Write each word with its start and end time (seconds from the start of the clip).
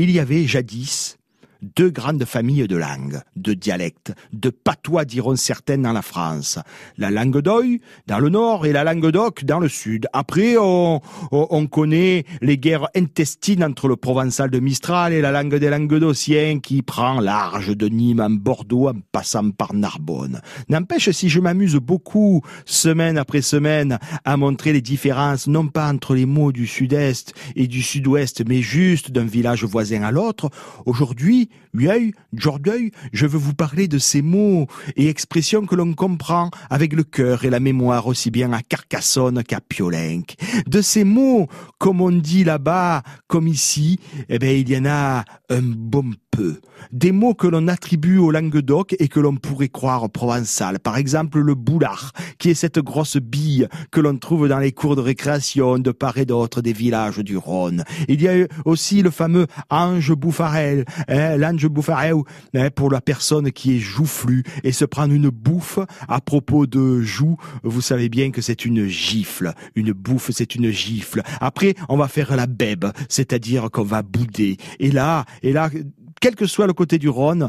Il 0.00 0.12
y 0.12 0.20
avait 0.20 0.46
jadis 0.46 1.17
deux 1.62 1.90
grandes 1.90 2.24
familles 2.24 2.68
de 2.68 2.76
langues, 2.76 3.20
de 3.36 3.54
dialectes, 3.54 4.12
de 4.32 4.50
patois 4.50 5.04
diront 5.04 5.36
certaines 5.36 5.82
dans 5.82 5.92
la 5.92 6.02
France. 6.02 6.58
La 6.96 7.10
langue 7.10 7.40
d'Oï 7.40 7.80
dans 8.06 8.18
le 8.18 8.28
nord 8.28 8.66
et 8.66 8.72
la 8.72 8.84
langue 8.84 9.10
d'Oc 9.10 9.44
dans 9.44 9.58
le 9.58 9.68
sud. 9.68 10.06
Après, 10.12 10.56
on, 10.58 11.00
on, 11.32 11.66
connaît 11.66 12.24
les 12.40 12.58
guerres 12.58 12.88
intestines 12.96 13.64
entre 13.64 13.88
le 13.88 13.96
provençal 13.96 14.50
de 14.50 14.58
Mistral 14.58 15.12
et 15.12 15.20
la 15.20 15.32
langue 15.32 15.56
des 15.56 15.68
languedociens 15.68 16.60
qui 16.60 16.82
prend 16.82 17.20
large 17.20 17.76
de 17.76 17.88
Nîmes 17.88 18.20
en 18.20 18.30
Bordeaux 18.30 18.88
en 18.88 18.94
passant 19.12 19.50
par 19.50 19.74
Narbonne. 19.74 20.40
N'empêche, 20.68 21.10
si 21.10 21.28
je 21.28 21.40
m'amuse 21.40 21.76
beaucoup, 21.76 22.42
semaine 22.64 23.18
après 23.18 23.42
semaine, 23.42 23.98
à 24.24 24.36
montrer 24.36 24.72
les 24.72 24.80
différences, 24.80 25.46
non 25.46 25.66
pas 25.66 25.90
entre 25.90 26.14
les 26.14 26.26
mots 26.26 26.52
du 26.52 26.66
sud-est 26.66 27.34
et 27.56 27.66
du 27.66 27.82
sud-ouest, 27.82 28.42
mais 28.46 28.62
juste 28.62 29.10
d'un 29.10 29.24
village 29.24 29.64
voisin 29.64 30.02
à 30.02 30.10
l'autre, 30.10 30.50
aujourd'hui, 30.86 31.47
aujourd'hui, 32.36 32.92
je 33.12 33.26
veux 33.26 33.38
vous 33.38 33.54
parler 33.54 33.88
de 33.88 33.98
ces 33.98 34.22
mots 34.22 34.66
et 34.96 35.08
expressions 35.08 35.66
que 35.66 35.74
l'on 35.74 35.94
comprend 35.94 36.50
avec 36.70 36.92
le 36.92 37.04
cœur 37.04 37.44
et 37.44 37.50
la 37.50 37.60
mémoire 37.60 38.06
aussi 38.06 38.30
bien 38.30 38.52
à 38.52 38.62
Carcassonne 38.62 39.42
qu'à 39.42 39.60
Piolenc. 39.60 40.24
De 40.66 40.80
ces 40.82 41.04
mots, 41.04 41.48
comme 41.78 42.00
on 42.00 42.10
dit 42.10 42.44
là-bas, 42.44 43.02
comme 43.26 43.48
ici, 43.48 43.98
eh 44.28 44.38
bien, 44.38 44.52
il 44.52 44.68
y 44.68 44.76
en 44.76 44.86
a 44.86 45.24
un 45.50 45.62
bon 45.62 46.12
peu. 46.30 46.60
Des 46.92 47.12
mots 47.12 47.34
que 47.34 47.46
l'on 47.46 47.68
attribue 47.68 48.18
au 48.18 48.30
Languedoc 48.30 48.94
et 48.98 49.08
que 49.08 49.20
l'on 49.20 49.36
pourrait 49.36 49.68
croire 49.68 50.08
provençal. 50.10 50.78
Par 50.78 50.96
exemple, 50.96 51.38
le 51.40 51.54
boulard, 51.54 52.12
qui 52.38 52.50
est 52.50 52.54
cette 52.54 52.78
grosse 52.78 53.16
bille 53.16 53.68
que 53.90 54.00
l'on 54.00 54.16
trouve 54.16 54.48
dans 54.48 54.58
les 54.58 54.72
cours 54.72 54.96
de 54.96 55.00
récréation 55.00 55.78
de 55.78 55.90
part 55.90 56.18
et 56.18 56.26
d'autre 56.26 56.62
des 56.62 56.72
villages 56.72 57.18
du 57.18 57.36
Rhône. 57.36 57.84
Il 58.08 58.22
y 58.22 58.28
a 58.28 58.46
aussi 58.64 59.02
le 59.02 59.10
fameux 59.10 59.46
ange 59.70 60.12
bouffarel, 60.12 60.84
hein, 61.08 61.36
l'ange 61.38 61.66
bouffarel, 61.68 62.16
hein, 62.54 62.70
pour 62.70 62.90
la 62.90 63.00
personne 63.00 63.50
qui 63.52 63.76
est 63.76 63.80
joufflue 63.80 64.42
et 64.64 64.72
se 64.72 64.84
prendre 64.84 65.14
une 65.14 65.30
bouffe 65.30 65.78
à 66.08 66.20
propos 66.20 66.66
de 66.66 67.00
joue. 67.00 67.36
Vous 67.62 67.80
savez 67.80 68.08
bien 68.08 68.30
que 68.30 68.42
c'est 68.42 68.64
une 68.64 68.86
gifle. 68.86 69.52
Une 69.74 69.92
bouffe, 69.92 70.30
c'est 70.32 70.54
une 70.54 70.70
gifle. 70.70 71.22
Après, 71.40 71.74
on 71.88 71.96
va 71.96 72.08
faire 72.08 72.36
la 72.36 72.46
bèbe, 72.46 72.86
c'est-à-dire 73.08 73.70
qu'on 73.70 73.82
va 73.84 74.02
bouder. 74.02 74.56
Et 74.78 74.90
là, 74.90 75.24
et 75.42 75.52
là, 75.52 75.70
quel 76.20 76.34
que 76.34 76.46
soit 76.46 76.66
le 76.66 76.72
côté 76.72 76.98
du 76.98 77.08
Rhône, 77.08 77.48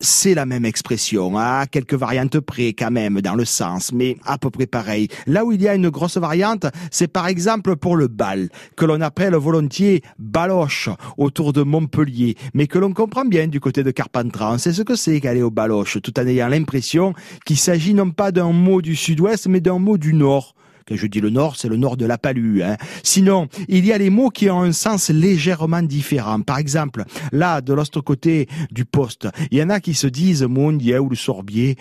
c'est 0.00 0.34
la 0.34 0.44
même 0.44 0.64
expression, 0.64 1.38
à 1.38 1.66
quelques 1.70 1.94
variantes 1.94 2.40
près 2.40 2.72
quand 2.72 2.90
même 2.90 3.20
dans 3.20 3.34
le 3.34 3.44
sens, 3.44 3.92
mais 3.92 4.16
à 4.24 4.38
peu 4.38 4.50
près 4.50 4.66
pareil. 4.66 5.08
Là 5.26 5.44
où 5.44 5.52
il 5.52 5.62
y 5.62 5.68
a 5.68 5.74
une 5.74 5.88
grosse 5.88 6.16
variante, 6.16 6.66
c'est 6.90 7.08
par 7.08 7.26
exemple 7.26 7.76
pour 7.76 7.96
le 7.96 8.08
bal, 8.08 8.48
que 8.76 8.84
l'on 8.84 9.00
appelle 9.00 9.34
volontiers 9.34 10.02
baloche 10.18 10.88
autour 11.16 11.52
de 11.52 11.62
Montpellier, 11.62 12.36
mais 12.54 12.66
que 12.66 12.78
l'on 12.78 12.92
comprend 12.92 13.24
bien 13.24 13.46
du 13.46 13.60
côté 13.60 13.82
de 13.82 13.90
Carpentras. 13.90 14.58
C'est 14.58 14.72
ce 14.72 14.82
que 14.82 14.96
c'est 14.96 15.20
qu'aller 15.20 15.42
au 15.42 15.50
baloche, 15.50 15.98
tout 16.02 16.18
en 16.18 16.26
ayant 16.26 16.48
l'impression 16.48 17.14
qu'il 17.46 17.58
s'agit 17.58 17.94
non 17.94 18.10
pas 18.10 18.32
d'un 18.32 18.52
mot 18.52 18.82
du 18.82 18.96
sud-ouest, 18.96 19.46
mais 19.46 19.60
d'un 19.60 19.78
mot 19.78 19.96
du 19.96 20.12
nord. 20.12 20.54
Quand 20.86 20.96
je 20.96 21.06
dis 21.06 21.20
le 21.20 21.30
nord, 21.30 21.56
c'est 21.56 21.68
le 21.68 21.76
nord 21.76 21.96
de 21.96 22.04
la 22.04 22.18
Palue. 22.18 22.62
Hein. 22.62 22.76
Sinon, 23.02 23.48
il 23.68 23.86
y 23.86 23.92
a 23.92 23.98
les 23.98 24.10
mots 24.10 24.30
qui 24.30 24.50
ont 24.50 24.62
un 24.62 24.72
sens 24.72 25.10
légèrement 25.10 25.82
différent. 25.82 26.40
Par 26.40 26.58
exemple, 26.58 27.04
là, 27.32 27.60
de 27.60 27.72
l'autre 27.72 28.00
côté 28.00 28.48
du 28.70 28.84
poste, 28.84 29.28
il 29.50 29.58
y 29.58 29.62
en 29.62 29.70
a 29.70 29.80
qui 29.80 29.94
se 29.94 30.06
disent 30.06 30.42
Mondier 30.42 30.98
ou 30.98 31.08
le 31.08 31.16
Sorbier. 31.16 31.76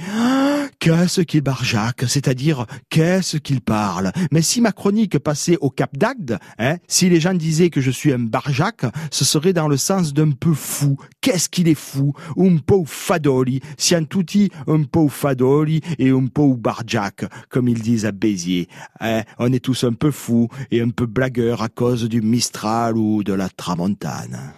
Qu'est-ce 0.84 1.22
qu'il 1.22 1.40
barjac, 1.40 2.04
c'est-à-dire 2.10 2.66
qu'est-ce 2.90 3.38
qu'il 3.38 3.62
parle? 3.62 4.12
Mais 4.34 4.42
si 4.42 4.60
ma 4.60 4.74
chronique 4.74 5.18
passait 5.18 5.56
au 5.62 5.70
Cap 5.70 5.98
d'Agde, 5.98 6.38
hein, 6.60 6.76
si 6.90 7.08
les 7.08 7.22
gens 7.22 7.34
disaient 7.34 7.70
que 7.70 7.80
je 7.80 7.90
suis 7.90 8.12
un 8.12 8.20
barjac, 8.20 8.82
ce 9.10 9.24
serait 9.24 9.54
dans 9.54 9.70
le 9.70 9.78
sens 9.78 10.14
d'un 10.14 10.32
peu 10.32 10.54
fou. 10.54 10.98
Qu'est-ce 11.22 11.48
qu'il 11.48 11.70
est 11.70 11.74
fou? 11.74 12.12
Un 12.38 12.58
peu 12.58 12.84
fadoli, 12.86 13.62
si 13.78 13.96
un 13.96 14.04
tutti 14.04 14.52
un 14.68 14.84
peu 14.84 15.08
fadoli 15.08 15.80
et 16.00 16.10
un 16.10 16.28
peu 16.28 16.54
barjac, 16.54 17.24
comme 17.48 17.70
ils 17.70 17.82
disent 17.82 18.06
à 18.06 18.12
Béziers. 18.12 18.68
Hein, 19.00 19.22
on 19.40 19.54
est 19.54 19.64
tous 19.64 19.86
un 19.86 19.94
peu 19.94 20.12
fous 20.12 20.50
et 20.70 20.82
un 20.82 20.90
peu 20.90 21.06
blagueurs 21.06 21.62
à 21.62 21.70
cause 21.70 22.10
du 22.10 22.22
Mistral 22.22 22.98
ou 22.98 23.24
de 23.24 23.32
la 23.32 23.48
Tramontane. 23.48 24.54